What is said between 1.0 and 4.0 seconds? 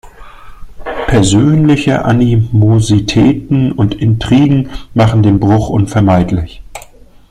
Persönliche Animositäten und